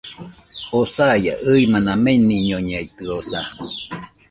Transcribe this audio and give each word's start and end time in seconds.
Oo 0.75 0.85
saia, 0.95 1.33
ɨimana 1.51 1.91
meniñoñeitɨosa 2.05 3.41